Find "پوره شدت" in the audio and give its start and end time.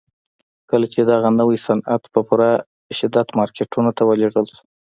2.27-3.27